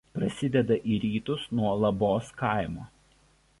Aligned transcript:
Prasideda 0.17 0.77
į 0.95 0.97
rytus 1.03 1.45
nuo 1.59 1.75
Labos 1.83 2.33
kaimo. 2.43 2.91